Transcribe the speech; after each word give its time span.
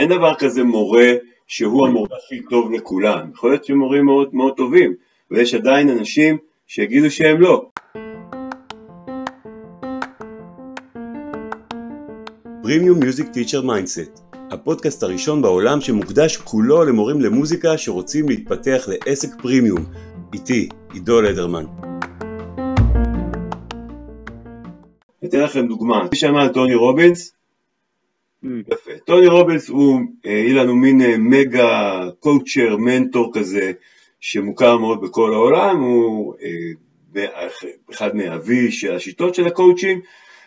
אין 0.00 0.08
דבר 0.08 0.34
כזה 0.38 0.64
מורה 0.64 1.12
שהוא 1.46 1.86
המורה 1.86 2.16
הכי 2.24 2.42
טוב 2.50 2.72
לכולם, 2.72 3.30
יכול 3.34 3.50
להיות 3.50 3.64
שהם 3.64 3.78
מורים 3.78 4.04
מאוד 4.04 4.34
מאוד 4.34 4.56
טובים, 4.56 4.94
ויש 5.30 5.54
עדיין 5.54 5.88
אנשים 5.88 6.36
שיגידו 6.66 7.10
שהם 7.10 7.40
לא. 7.40 7.68
Premium 12.62 12.98
Music 12.98 13.28
Teacher 13.28 13.62
Mindset, 13.62 14.20
הפודקאסט 14.50 15.02
הראשון 15.02 15.42
בעולם 15.42 15.80
שמוקדש 15.80 16.36
כולו 16.36 16.84
למורים 16.84 17.20
למוזיקה 17.20 17.78
שרוצים 17.78 18.28
להתפתח 18.28 18.88
לעסק 18.88 19.28
פרימיום. 19.42 19.84
איתי, 20.34 20.68
עידו 20.92 21.22
לדרמן. 21.22 21.64
אתן 25.24 25.40
לכם 25.40 25.66
דוגמה, 25.66 26.02
מי 26.10 26.16
שמע 26.16 26.42
על 26.42 26.48
טוני 26.48 26.74
רובינס? 26.74 27.36
אממ. 28.44 28.48
יפה. 28.72 28.90
טוני 29.04 29.26
רובינס 29.26 29.68
הוא, 29.68 30.00
יהיה 30.24 30.62
לנו 30.62 30.76
מין 30.76 31.00
אה, 31.00 31.14
מגה 31.18 32.02
coacher, 32.20 32.76
מנטור 32.76 33.30
כזה, 33.34 33.72
שמוכר 34.20 34.76
מאוד 34.76 35.00
בכל 35.00 35.34
העולם, 35.34 35.80
הוא 35.80 36.34
אה, 36.42 37.48
אחד 37.90 38.16
מאבי 38.16 38.94
השיטות 38.94 39.34
של 39.34 39.46
הקואוצ'ים, 39.46 40.00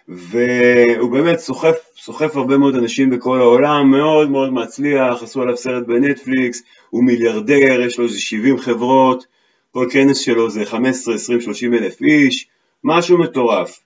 והוא 0.07 1.12
באמת 1.12 1.39
סוחף, 1.39 1.75
סוחף 1.98 2.35
הרבה 2.35 2.57
מאוד 2.57 2.75
אנשים 2.75 3.09
בכל 3.09 3.39
העולם, 3.39 3.91
מאוד 3.91 4.29
מאוד 4.29 4.53
מצליח, 4.53 5.23
עשו 5.23 5.41
עליו 5.41 5.57
סרט 5.57 5.87
בנטפליקס, 5.87 6.63
הוא 6.90 7.03
מיליארדר, 7.03 7.81
יש 7.81 7.99
לו 7.99 8.05
איזה 8.05 8.20
70 8.20 8.57
חברות, 8.57 9.26
כל 9.71 9.87
כנס 9.91 10.17
שלו 10.17 10.49
זה 10.49 10.65
15, 10.65 11.15
20, 11.15 11.41
30 11.41 11.73
אלף 11.73 12.01
איש, 12.01 12.48
משהו 12.84 13.17
מטורף. 13.17 13.79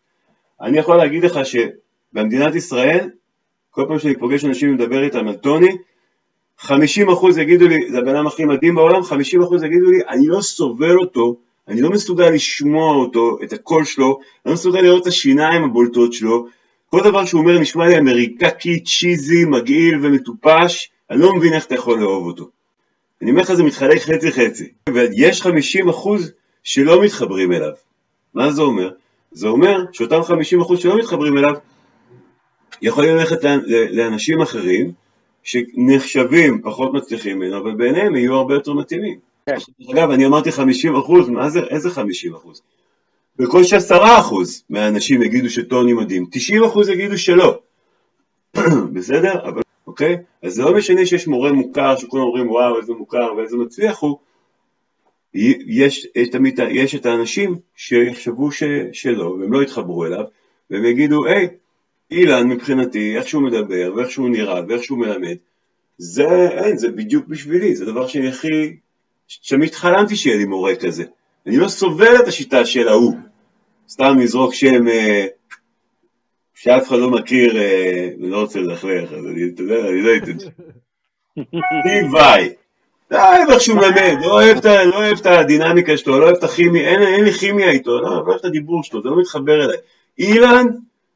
אני 0.62 0.78
יכול 0.78 0.98
להגיד 0.98 1.26
לך 1.26 1.40
שבמדינת 1.46 2.56
ישראל, 2.56 3.10
כל 3.76 3.86
פעם 3.88 4.00
שאני 4.00 4.16
פוגש 4.16 4.46
אנשים 4.46 4.70
ומדבר 4.70 5.04
איתם 5.04 5.28
על 5.28 5.36
טוני, 5.36 5.78
50% 6.62 6.70
יגידו 7.42 7.68
לי, 7.68 7.92
זה 7.92 7.98
הבן 7.98 8.16
אדם 8.16 8.28
הכי 8.28 8.46
מדהים 8.46 8.76
בעולם, 8.76 9.02
50% 9.02 9.66
יגידו 9.66 9.92
לי, 9.92 10.00
אני 10.10 10.28
לא 10.28 10.42
סובל 10.42 10.98
אותו, 10.98 11.36
אני 11.68 11.82
לא 11.82 11.90
מסוגל 11.90 12.30
לשמוע 12.30 12.96
אותו, 12.96 13.38
את 13.44 13.54
הקול 13.54 13.86
שלו, 13.86 14.20
אני 14.46 14.50
לא 14.50 14.54
מסוגל 14.54 14.82
לראות 14.82 15.02
את 15.02 15.08
השיניים 15.08 15.64
הבולטות 15.64 16.14
שלו, 16.14 16.48
כל 16.90 17.00
דבר 17.04 17.26
שהוא 17.26 17.42
אומר 17.42 17.60
נשמע 17.60 17.88
לי 17.88 17.98
אמריקקי, 17.98 18.84
צ'יזי, 18.84 19.46
מגעיל 19.46 20.00
ומטופש, 20.02 20.92
אני 21.12 21.20
לא 21.20 21.36
מבין 21.36 21.54
איך 21.54 21.66
אתה 21.66 21.76
יכול 21.76 22.00
לאהוב 22.00 22.28
אותו. 22.28 22.50
אני 23.22 23.32
אומר 23.32 23.42
לך 23.42 23.54
זה 23.54 23.64
מתחלק 23.64 24.02
חצי 24.02 24.32
חצי, 24.32 24.72
ויש 24.90 25.42
50% 25.42 25.48
שלא 26.64 27.04
מתחברים 27.04 27.52
אליו. 27.52 27.72
מה 28.34 28.52
זה 28.52 28.62
אומר? 28.62 28.90
זה 29.32 29.48
אומר 29.48 29.86
שאותם 29.92 30.20
50% 30.62 30.78
שלא 30.78 30.98
מתחברים 30.98 31.38
אליו 31.38 31.54
יכולים 32.84 33.16
ללכת 33.16 33.40
לאנשים 33.92 34.42
אחרים 34.42 34.92
שנחשבים 35.44 36.62
פחות 36.64 36.94
מצליחים 36.94 37.40
ממנו, 37.40 37.58
אבל 37.58 37.76
בעיניהם 37.76 38.16
יהיו 38.16 38.34
הרבה 38.34 38.54
יותר 38.54 38.74
מתאימים. 38.74 39.20
כן. 39.46 39.56
אגב, 39.92 40.12
אני 40.12 40.26
אמרתי 40.26 40.52
50 40.52 40.96
אחוז, 40.96 41.30
מה 41.30 41.50
זה, 41.50 41.60
איזה 41.60 41.90
50 41.90 42.36
אחוז? 42.36 42.62
בקושי 43.36 43.76
10 43.76 44.20
אחוז 44.20 44.64
מהאנשים 44.70 45.24
יגידו 45.24 45.50
שטוני 45.50 45.94
מדהים, 45.94 46.26
90 46.32 46.64
אחוז 46.64 46.90
יגידו 46.90 47.18
שלא. 47.18 47.60
בסדר? 48.94 49.34
אבל, 49.44 49.62
אוקיי? 49.88 50.18
אז 50.44 50.54
זה 50.54 50.64
לא 50.64 50.74
משנה 50.74 51.06
שיש 51.06 51.28
מורה 51.28 51.52
מוכר, 51.52 51.96
שכולם 51.96 52.24
אומרים 52.24 52.52
וואו 52.52 52.80
איזה 52.80 52.94
מוכר 52.94 53.34
ואיזה 53.38 53.58
מצליח 53.58 54.00
הוא, 54.00 54.18
יש, 55.68 56.08
תמיד, 56.32 56.60
יש 56.70 56.96
את 56.96 57.06
האנשים 57.06 57.56
שיחשבו 57.76 58.52
ש, 58.52 58.64
שלא, 58.94 59.26
והם 59.26 59.54
לא 59.54 59.64
יתחברו 59.64 60.06
אליו, 60.06 60.24
והם 60.70 60.86
יגידו, 60.86 61.26
היי, 61.26 61.48
אילן 62.12 62.48
מבחינתי, 62.48 63.18
איך 63.18 63.28
שהוא 63.28 63.44
מדבר, 63.44 63.94
ואיך 63.96 64.12
שהוא 64.12 64.30
נראה, 64.30 64.62
ואיך 64.68 64.84
שהוא 64.84 65.00
מלמד, 65.00 65.36
זה, 65.98 66.50
אין, 66.50 66.78
זה 66.78 66.90
בדיוק 66.90 67.28
בשבילי, 67.28 67.76
זה 67.76 67.86
דבר 67.86 68.08
שאני 68.08 68.28
הכי, 68.28 68.78
תמיד 69.48 69.76
חלמתי 69.76 70.16
שיהיה 70.16 70.38
לי 70.38 70.46
מורה 70.46 70.76
כזה. 70.76 71.04
אני 71.48 71.58
לא 71.58 71.68
סובל 71.68 72.16
את 72.20 72.28
השיטה 72.28 72.66
של 72.66 72.88
ההוא. 72.88 73.14
סתם 73.90 74.20
לזרוק 74.20 74.54
שם 74.54 74.88
אה, 74.88 75.26
שאף 76.56 76.88
אחד 76.88 76.98
לא 76.98 77.10
מכיר, 77.10 77.58
אה, 77.58 78.10
אני 78.20 78.30
לא 78.30 78.42
רוצה 78.42 78.60
ללכלך, 78.60 79.14
אז 79.14 79.26
אני, 79.26 79.50
אתה 79.54 79.62
יודע, 79.62 79.90
אני 79.90 80.02
לא 80.02 80.16
אתן. 80.18 80.38
סטיב 81.48 82.12
וואי. 82.14 82.50
די, 83.10 83.54
איך 83.54 83.62
שהוא 83.62 83.78
מלמד, 83.78 84.18
לא 84.22 84.32
אוהב, 84.32 84.66
לא 84.66 84.96
אוהב 84.96 85.18
את 85.18 85.26
הדינמיקה 85.26 85.98
שלו, 85.98 86.20
לא 86.20 86.26
אוהב 86.26 86.36
את 86.36 86.44
הכימיה, 86.44 86.90
אין, 86.90 87.02
אין 87.02 87.24
לי 87.24 87.32
כימיה 87.32 87.72
איתו, 87.72 88.02
לא, 88.02 88.10
לא 88.10 88.24
אוהב 88.28 88.40
את 88.40 88.46
הדיבור 88.46 88.84
שלו, 88.84 89.02
זה 89.02 89.10
לא 89.10 89.20
מתחבר 89.20 89.66
אליי. 89.66 89.78
אילן, 90.20 90.66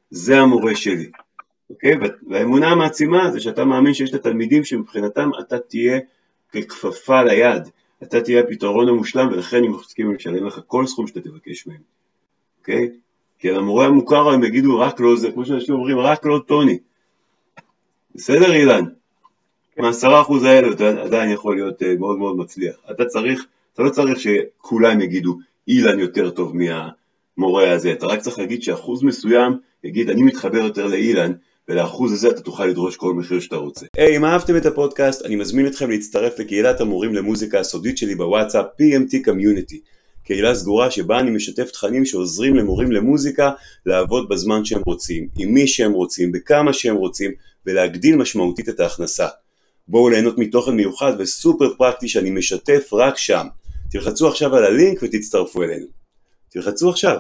זה 0.10 0.40
המורה 0.40 0.76
שלי, 0.76 1.12
אוקיי? 1.70 1.94
והאמונה 2.30 2.68
המעצימה 2.68 3.32
זה 3.32 3.40
שאתה 3.40 3.66
מאמין 3.66 3.94
שיש 3.94 4.10
את 4.10 4.16
התלמידים 4.16 4.64
שמבחינתם 4.64 5.30
אתה 5.40 5.60
תהיה 5.60 6.00
ככפפה 6.54 7.24
ליד, 7.24 7.64
אתה 8.04 8.22
תהיה 8.22 8.42
הפתרון 8.42 8.90
המושלם 8.90 9.28
ולכן 9.28 9.64
הם 9.64 9.72
מסכימים 9.72 10.16
לשלם 10.16 10.48
לך 10.48 10.60
כל 10.68 10.88
סכום 10.88 11.08
שאתה 11.08 11.22
תבקש 11.22 11.68
מהם, 11.68 11.82
אוקיי? 12.60 12.90
כי 13.40 13.52
למורה 13.52 13.86
המוכר 13.86 14.30
הם 14.30 14.44
יגידו 14.44 14.80
רק 14.80 15.00
לא 15.00 15.16
זה, 15.16 15.32
כמו 15.32 15.46
שאנשים 15.46 15.76
אומרים, 15.76 16.00
רק 16.00 16.26
לא 16.26 16.40
טוני. 16.48 16.78
בסדר 18.16 18.54
אילן? 18.54 18.84
מהעשרה 19.78 20.22
אחוז 20.22 20.44
האלה 20.44 20.72
אתה 20.72 20.90
עדיין 20.90 21.32
יכול 21.32 21.56
להיות 21.56 21.84
אה, 21.84 21.96
מאוד 22.00 22.18
מאוד 22.18 22.38
מצליח. 22.38 22.76
אתה 22.92 23.06
צריך, 23.06 23.46
אתה 23.74 23.84
לא 23.84 23.90
צריך 23.90 24.20
שכולם 24.20 25.02
יגידו 25.02 25.38
אילן 25.68 26.00
יותר 26.00 26.30
טוב 26.30 26.56
מהמורה 27.38 27.72
הזה, 27.72 27.92
אתה 27.92 28.06
רק 28.06 28.22
צריך 28.22 28.40
להגיד 28.40 28.64
שאחוז 28.64 29.04
מסוים 29.04 29.58
יגיד 29.84 30.10
אני 30.10 30.22
מתחבר 30.22 30.58
יותר 30.58 30.88
לאילן 30.88 31.32
ולאחוז 31.68 32.14
הזה 32.14 32.30
אתה 32.30 32.42
תוכל 32.42 32.66
לדרוש 32.66 32.96
כל 32.96 33.14
מחיר 33.14 33.40
שאתה 33.40 33.56
רוצה. 33.56 33.86
היי, 33.98 34.14
hey, 34.14 34.18
אם 34.18 34.26
אהבתם 34.26 34.58
את 34.58 34.66
הפודקאסט, 34.66 35.26
אני 35.26 35.36
מזמין 35.36 35.68
אתכם 35.68 35.90
להצטרף 35.90 36.40
לקהילת 36.40 36.82
המורים 36.82 37.14
למוזיקה 37.14 37.60
הסודית 37.60 37.98
שלי 37.98 38.16
בוואטסאפ 38.16 38.66
PMT 38.66 39.28
Community. 39.28 39.78
קהילה 40.24 40.56
סגורה 40.56 40.92
שבה 40.92 41.20
אני 41.20 41.32
משתף 41.32 41.72
תכנים 41.72 42.06
שעוזרים 42.06 42.56
למורים 42.56 42.92
למוזיקה 42.92 43.52
לעבוד 43.86 44.30
בזמן 44.30 44.66
שהם 44.66 44.82
רוצים, 44.86 45.28
עם 45.38 45.54
מי 45.54 45.68
שהם 45.68 45.92
רוצים, 45.92 46.32
בכמה 46.32 46.74
שהם 46.74 46.96
רוצים, 46.96 47.32
ולהגדיל 47.66 48.16
משמעותית 48.16 48.70
את 48.70 48.80
ההכנסה. 48.80 49.28
בואו 49.88 50.10
ליהנות 50.10 50.38
מתוכן 50.38 50.72
מיוחד 50.72 51.14
וסופר 51.20 51.74
פרקטי 51.78 52.08
שאני 52.08 52.30
משתף 52.30 52.90
רק 52.94 53.18
שם. 53.18 53.48
תלחצו 53.92 54.28
עכשיו 54.28 54.56
על 54.56 54.64
הלינק 54.64 55.00
ותצטרפו 55.04 55.64
אלינו. 55.64 55.97
תלחצו 56.50 56.90
עכשיו. 56.90 57.18